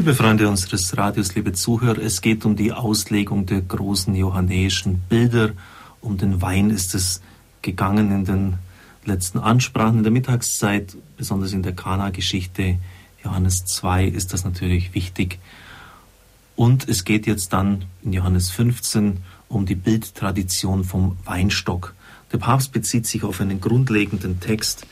[0.00, 5.50] Liebe Freunde unseres Radios, liebe Zuhörer, es geht um die Auslegung der großen johannäischen Bilder.
[6.00, 7.20] Um den Wein ist es
[7.60, 8.54] gegangen in den
[9.04, 12.78] letzten Ansprachen in der Mittagszeit, besonders in der Kana-Geschichte.
[13.22, 15.38] Johannes 2 ist das natürlich wichtig.
[16.56, 19.18] Und es geht jetzt dann in Johannes 15
[19.50, 21.94] um die Bildtradition vom Weinstock.
[22.32, 24.86] Der Papst bezieht sich auf einen grundlegenden Text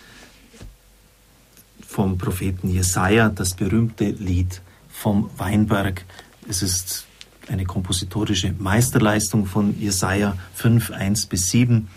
[1.81, 4.61] vom Propheten Jesaja, das berühmte Lied
[4.99, 6.05] vom Weinberg.
[6.49, 7.07] Es ist
[7.49, 11.89] eine kompositorische Meisterleistung von Jesaja 5, 1 bis 7.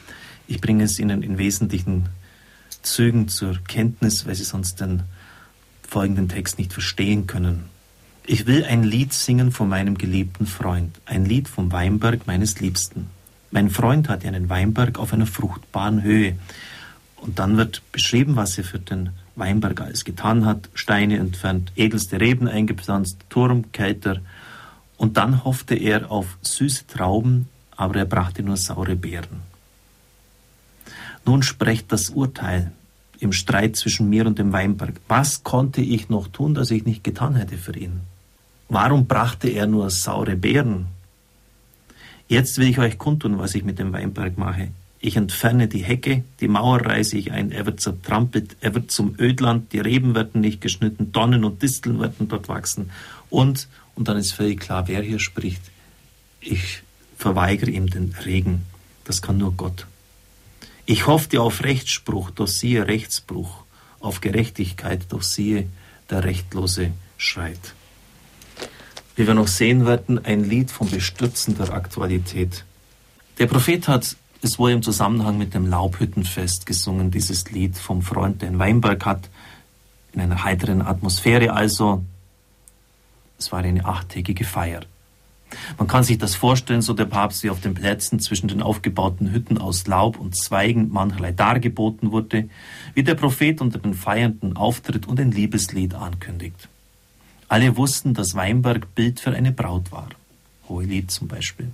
[0.48, 2.10] Ich bringe es Ihnen in wesentlichen
[2.84, 5.04] Zügen zur Kenntnis, weil Sie sonst den
[5.88, 7.66] folgenden Text nicht verstehen können.
[8.24, 13.08] Ich will ein Lied singen von meinem geliebten Freund, ein Lied vom Weinberg meines Liebsten.
[13.50, 16.38] Mein Freund hat einen Weinberg auf einer fruchtbaren Höhe.
[17.16, 22.20] Und dann wird beschrieben, was er für den Weinberg alles getan hat, Steine entfernt, edelste
[22.20, 24.20] Reben eingepflanzt, Turm, Kelter.
[24.98, 29.42] Und dann hoffte er auf süße Trauben, aber er brachte nur saure Beeren.
[31.26, 32.72] Nun spricht das Urteil
[33.20, 34.96] im Streit zwischen mir und dem Weinberg.
[35.08, 38.02] Was konnte ich noch tun, das ich nicht getan hätte für ihn?
[38.68, 40.88] Warum brachte er nur saure Beeren?
[42.28, 44.70] Jetzt will ich euch kundtun, was ich mit dem Weinberg mache.
[45.04, 49.16] Ich entferne die Hecke, die Mauer reiße ich ein, er wird zertrampelt, er wird zum
[49.18, 52.92] Ödland, die Reben werden nicht geschnitten, Donnen und Disteln werden dort wachsen.
[53.32, 55.64] Und, und dann ist völlig klar, wer hier spricht.
[56.40, 56.84] Ich
[57.18, 58.64] verweigere ihm den Regen.
[59.04, 59.88] Das kann nur Gott.
[60.86, 63.64] Ich hoffte auf Rechtsspruch, doch siehe Rechtsbruch,
[64.00, 65.68] auf Gerechtigkeit, doch siehe
[66.12, 67.74] der Rechtlose schreit.
[69.16, 72.66] Wie wir noch sehen werden, ein Lied von bestürzender Aktualität.
[73.40, 78.42] Der Prophet hat es wurde im Zusammenhang mit dem Laubhüttenfest gesungen, dieses Lied vom Freund,
[78.42, 79.30] der in Weinberg hat,
[80.14, 82.04] in einer heiteren Atmosphäre also.
[83.38, 84.82] Es war eine achttägige Feier.
[85.78, 89.32] Man kann sich das vorstellen, so der Papst, wie auf den Plätzen zwischen den aufgebauten
[89.32, 92.50] Hütten aus Laub und Zweigen mancherlei dargeboten wurde,
[92.94, 96.70] wie der Prophet unter den Feiernden auftritt und ein Liebeslied ankündigt.
[97.48, 100.10] Alle wussten, dass Weinberg Bild für eine Braut war.
[100.70, 101.72] Hohelied zum Beispiel.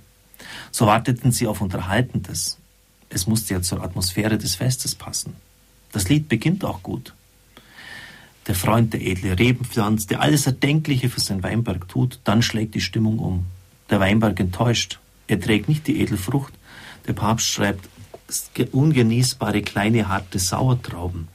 [0.72, 2.58] So warteten sie auf Unterhaltendes.
[3.08, 5.34] Es musste ja zur Atmosphäre des Festes passen.
[5.92, 7.14] Das Lied beginnt auch gut.
[8.46, 12.74] Der Freund, der edle Reben pflanzt, der alles Erdenkliche für sein Weinberg tut, dann schlägt
[12.74, 13.46] die Stimmung um.
[13.90, 14.98] Der Weinberg enttäuscht.
[15.26, 16.54] Er trägt nicht die edle Frucht.
[17.06, 17.88] Der Papst schreibt
[18.72, 21.28] ungenießbare kleine harte Sauertrauben.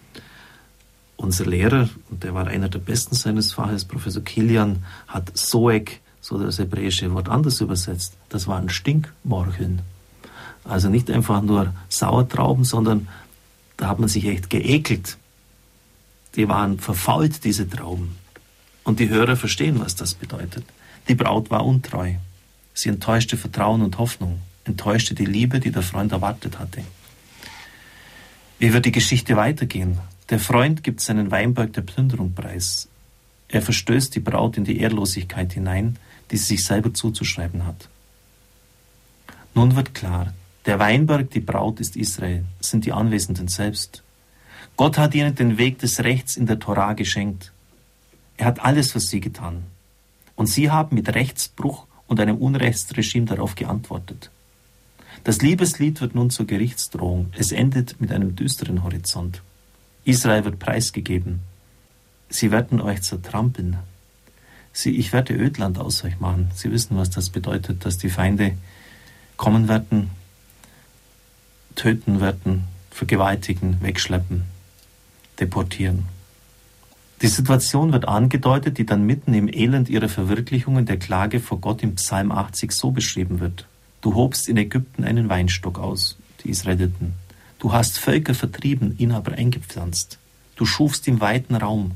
[1.15, 6.37] Unser Lehrer, und der war einer der besten seines Faches, Professor Kilian, hat Soek so
[6.37, 8.13] das hebräische Wort anders übersetzt.
[8.29, 9.81] Das waren Stinkmorcheln.
[10.63, 13.07] Also nicht einfach nur Sauertrauben, sondern
[13.77, 15.17] da hat man sich echt geekelt.
[16.35, 18.17] Die waren verfault, diese Trauben.
[18.83, 20.65] Und die Hörer verstehen, was das bedeutet.
[21.07, 22.13] Die Braut war untreu.
[22.73, 26.83] Sie enttäuschte Vertrauen und Hoffnung, enttäuschte die Liebe, die der Freund erwartet hatte.
[28.59, 29.99] Wie wird die Geschichte weitergehen?
[30.29, 32.87] Der Freund gibt seinen Weinberg der Plünderung preis.
[33.49, 35.97] Er verstößt die Braut in die Ehrlosigkeit hinein,
[36.31, 37.89] die sie sich selber zuzuschreiben hat.
[39.53, 40.33] Nun wird klar,
[40.65, 44.03] der Weinberg, die Braut ist Israel, sind die Anwesenden selbst.
[44.77, 47.51] Gott hat ihnen den Weg des Rechts in der Torah geschenkt.
[48.37, 49.63] Er hat alles für sie getan.
[50.35, 54.31] Und sie haben mit Rechtsbruch und einem Unrechtsregime darauf geantwortet.
[55.23, 57.31] Das Liebeslied wird nun zur Gerichtsdrohung.
[57.37, 59.41] Es endet mit einem düsteren Horizont.
[60.05, 61.41] Israel wird preisgegeben.
[62.29, 63.77] Sie werden euch zertrampeln,
[64.75, 66.49] Sie, ich werde Ödland aus euch machen.
[66.55, 68.57] Sie wissen, was das bedeutet, dass die Feinde
[69.37, 70.09] kommen werden,
[71.83, 74.45] töten werden, vergewaltigen, wegschleppen,
[75.41, 76.05] deportieren.
[77.21, 81.59] Die Situation wird angedeutet, die dann mitten im Elend ihrer Verwirklichung in der Klage vor
[81.59, 83.67] Gott im Psalm 80 so beschrieben wird.
[83.99, 87.15] Du hobst in Ägypten einen Weinstock aus, die Israeliten.
[87.59, 90.19] Du hast Völker vertrieben, ihn aber eingepflanzt.
[90.55, 91.91] Du schufst im weiten Raum.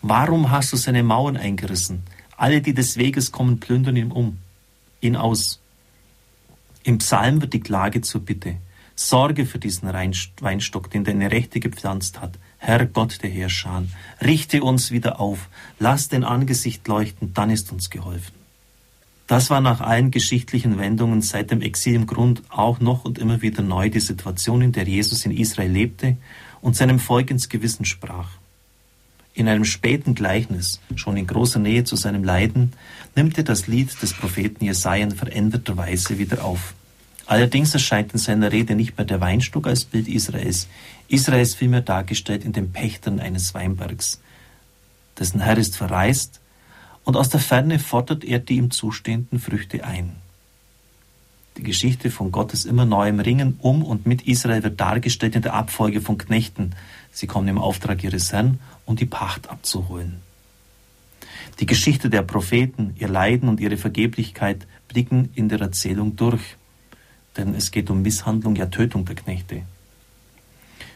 [0.00, 2.02] Warum hast du seine Mauern eingerissen?
[2.36, 4.38] Alle, die des Weges kommen, plündern ihn um,
[5.00, 5.60] ihn aus.
[6.82, 8.56] Im Psalm wird die Klage zur Bitte.
[9.08, 12.38] Sorge für diesen Weinstock, den deine Rechte gepflanzt hat.
[12.58, 13.84] Herr Gott der Herrscher,
[14.20, 18.34] richte uns wieder auf, lass dein Angesicht leuchten, dann ist uns geholfen.
[19.26, 23.40] Das war nach allen geschichtlichen Wendungen seit dem Exil im Grund auch noch und immer
[23.42, 26.16] wieder neu die Situation, in der Jesus in Israel lebte
[26.60, 28.30] und seinem Volk ins Gewissen sprach.
[29.34, 32.74] In einem späten Gleichnis, schon in großer Nähe zu seinem Leiden,
[33.16, 36.74] nimmt er das Lied des Propheten Jesaja in veränderter Weise wieder auf.
[37.26, 40.68] Allerdings erscheint in seiner Rede nicht mehr der Weinstock als Bild Israels.
[41.08, 44.20] Israel ist vielmehr dargestellt in den Pächtern eines Weinbergs.
[45.18, 46.40] Dessen Herr ist verreist
[47.04, 50.16] und aus der Ferne fordert er die ihm zustehenden Früchte ein.
[51.58, 55.52] Die Geschichte von Gottes immer neuem Ringen um und mit Israel wird dargestellt in der
[55.52, 56.74] Abfolge von Knechten.
[57.10, 60.22] Sie kommen im Auftrag ihres Herrn, um die Pacht abzuholen.
[61.60, 66.56] Die Geschichte der Propheten, ihr Leiden und ihre Vergeblichkeit blicken in der Erzählung durch,
[67.36, 69.62] denn es geht um Misshandlung, ja Tötung der Knechte.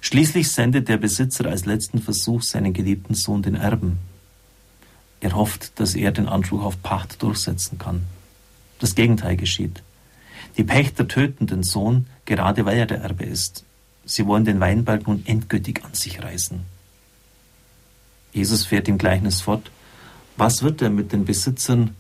[0.00, 3.98] Schließlich sendet der Besitzer als letzten Versuch seinen geliebten Sohn den Erben.
[5.20, 8.02] Er hofft, dass er den Anspruch auf Pacht durchsetzen kann.
[8.78, 9.82] Das Gegenteil geschieht.
[10.56, 13.64] Die Pächter töten den Sohn, gerade weil er der Erbe ist.
[14.04, 16.60] Sie wollen den Weinberg nun endgültig an sich reißen.
[18.32, 19.70] Jesus fährt im Gleichnis fort.
[20.36, 21.96] Was wird er mit den Besitzern,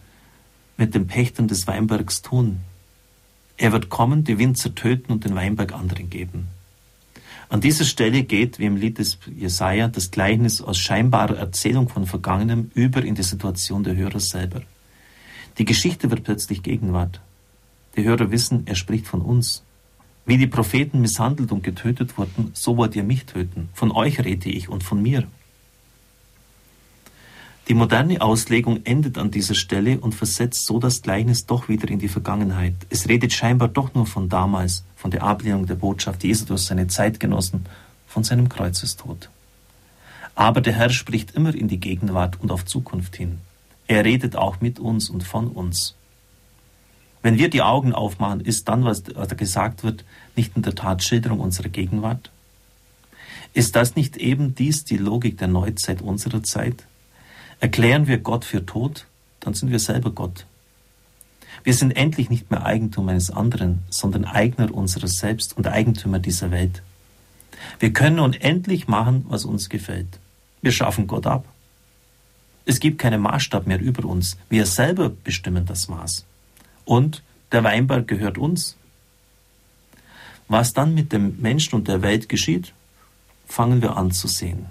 [0.76, 2.60] mit den Pächtern des Weinbergs tun?
[3.56, 6.48] Er wird kommen, die Winzer töten und den Weinberg anderen geben.
[7.48, 12.04] An dieser Stelle geht, wie im Lied des Jesaja, das Gleichnis aus scheinbarer Erzählung von
[12.04, 14.62] Vergangenem über in die Situation der Hörer selber.
[15.58, 17.20] Die Geschichte wird plötzlich Gegenwart.
[17.96, 19.62] Die Hörer wissen, er spricht von uns.
[20.26, 23.68] Wie die Propheten misshandelt und getötet wurden, so wollt ihr mich töten.
[23.72, 25.28] Von euch rede ich und von mir.
[27.68, 31.98] Die moderne Auslegung endet an dieser Stelle und versetzt so das Gleichnis doch wieder in
[31.98, 32.74] die Vergangenheit.
[32.90, 36.86] Es redet scheinbar doch nur von damals, von der Ablehnung der Botschaft Jesu durch seine
[36.86, 37.66] Zeitgenossen,
[38.06, 39.30] von seinem Kreuzestod.
[40.36, 43.38] Aber der Herr spricht immer in die Gegenwart und auf Zukunft hin.
[43.88, 45.96] Er redet auch mit uns und von uns.
[47.22, 50.04] Wenn wir die Augen aufmachen, ist dann, was da gesagt wird,
[50.36, 52.30] nicht in der Tat Schilderung unserer Gegenwart?
[53.54, 56.84] Ist das nicht eben dies die Logik der Neuzeit unserer Zeit?
[57.60, 59.06] Erklären wir Gott für tot,
[59.40, 60.46] dann sind wir selber Gott.
[61.64, 66.50] Wir sind endlich nicht mehr Eigentum eines anderen, sondern Eigner unserer selbst und Eigentümer dieser
[66.50, 66.82] Welt.
[67.78, 70.18] Wir können nun endlich machen, was uns gefällt.
[70.62, 71.44] Wir schaffen Gott ab.
[72.66, 74.36] Es gibt keinen Maßstab mehr über uns.
[74.48, 76.24] Wir selber bestimmen das Maß
[76.84, 77.22] und
[77.52, 78.76] der Weinberg gehört uns.
[80.48, 82.72] Was dann mit dem Menschen und der Welt geschieht,
[83.46, 84.66] fangen wir an zu sehen.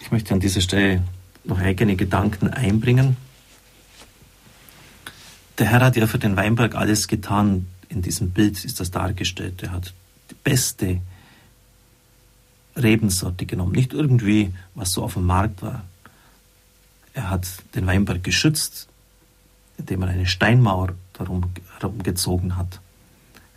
[0.00, 1.02] Ich möchte an dieser Stelle
[1.44, 3.16] noch eigene Gedanken einbringen.
[5.58, 7.66] Der Herr hat ja für den Weinberg alles getan.
[7.88, 9.62] In diesem Bild ist das dargestellt.
[9.62, 9.92] Er hat
[10.30, 11.00] die beste
[12.76, 13.72] Rebensorte genommen.
[13.72, 15.84] Nicht irgendwie, was so auf dem Markt war.
[17.14, 18.88] Er hat den Weinberg geschützt,
[19.76, 22.80] indem er eine Steinmauer darum herumgezogen hat.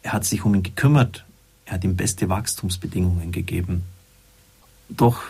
[0.01, 1.25] Er hat sich um ihn gekümmert,
[1.65, 3.83] er hat ihm beste Wachstumsbedingungen gegeben.
[4.89, 5.23] Doch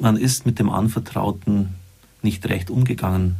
[0.00, 1.74] man ist mit dem Anvertrauten
[2.22, 3.36] nicht recht umgegangen.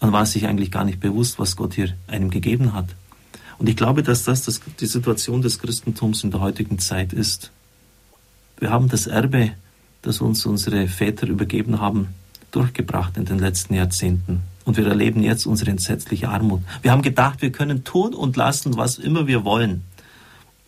[0.00, 2.94] Man war sich eigentlich gar nicht bewusst, was Gott hier einem gegeben hat.
[3.58, 7.50] Und ich glaube, dass das, das die Situation des Christentums in der heutigen Zeit ist.
[8.58, 9.52] Wir haben das Erbe,
[10.02, 12.08] das uns unsere Väter übergeben haben,
[12.52, 14.42] durchgebracht in den letzten Jahrzehnten.
[14.64, 16.62] Und wir erleben jetzt unsere entsetzliche Armut.
[16.82, 19.82] Wir haben gedacht, wir können tun und lassen, was immer wir wollen.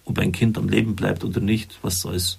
[0.05, 2.39] Ob ein Kind am Leben bleibt oder nicht, was soll's.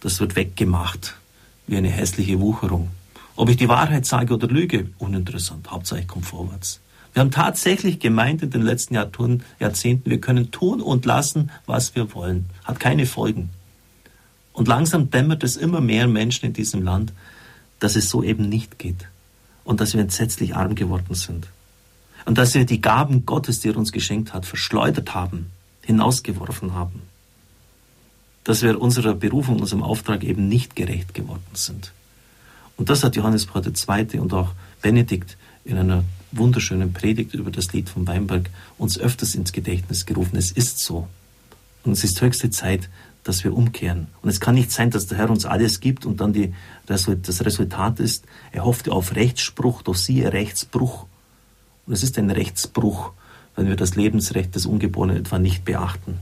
[0.00, 1.16] Das wird weggemacht,
[1.66, 2.90] wie eine hässliche Wucherung.
[3.36, 5.70] Ob ich die Wahrheit sage oder lüge, uninteressant.
[5.70, 6.80] Hauptsache ich komme vorwärts.
[7.12, 12.14] Wir haben tatsächlich gemeint in den letzten Jahrzehnten, wir können tun und lassen, was wir
[12.14, 12.46] wollen.
[12.64, 13.50] Hat keine Folgen.
[14.52, 17.12] Und langsam dämmert es immer mehr Menschen in diesem Land,
[17.78, 19.08] dass es so eben nicht geht
[19.64, 21.48] und dass wir entsetzlich arm geworden sind.
[22.24, 25.50] Und dass wir die Gaben Gottes, die er uns geschenkt hat, verschleudert haben,
[25.82, 27.02] hinausgeworfen haben.
[28.46, 31.92] Dass wir unserer Berufung, unserem Auftrag eben nicht gerecht geworden sind.
[32.76, 34.20] Und das hat Johannes Paul II.
[34.20, 39.52] und auch Benedikt in einer wunderschönen Predigt über das Lied von Weinberg uns öfters ins
[39.52, 40.36] Gedächtnis gerufen.
[40.36, 41.08] Es ist so.
[41.82, 42.88] Und es ist höchste Zeit,
[43.24, 44.06] dass wir umkehren.
[44.22, 46.54] Und es kann nicht sein, dass der Herr uns alles gibt und dann die,
[46.86, 51.06] das Resultat ist, er hoffte auf Rechtsspruch, doch siehe Rechtsbruch.
[51.86, 53.12] Und es ist ein Rechtsbruch,
[53.56, 56.18] wenn wir das Lebensrecht des Ungeborenen etwa nicht beachten.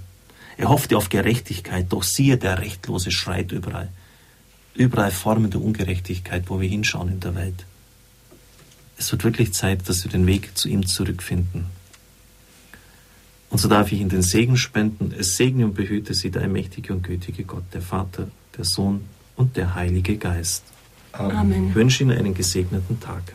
[0.57, 3.89] Er hoffte auf Gerechtigkeit, doch siehe, der Rechtlose schreit überall.
[4.75, 7.67] Überall Formen der Ungerechtigkeit, wo wir hinschauen in der Welt.
[8.97, 11.67] Es wird wirklich Zeit, dass wir den Weg zu ihm zurückfinden.
[13.51, 15.15] Und so darf ich Ihnen den Segen spenden.
[15.17, 19.03] Es segne und behüte Sie der allmächtige und gütige Gott, der Vater, der Sohn
[19.37, 20.65] und der Heilige Geist.
[21.13, 21.69] Amen.
[21.69, 23.35] Ich wünsche Ihnen einen gesegneten Tag.